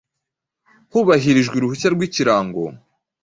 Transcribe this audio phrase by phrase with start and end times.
[0.91, 2.61] hubahirijwe uruhushya rwikirango